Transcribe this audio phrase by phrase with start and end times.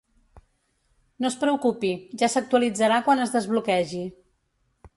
[1.25, 1.91] No es preocupi,
[2.21, 4.05] ja s'actualitzarà quan es desbloqueji.